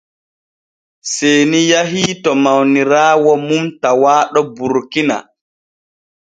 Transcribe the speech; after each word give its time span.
Seeni 1.13 1.59
yahii 1.71 2.11
to 2.23 2.31
mawniraawo 2.43 3.33
mum 3.47 3.63
tawaaɗo 3.81 4.39
Burkina. 4.55 5.17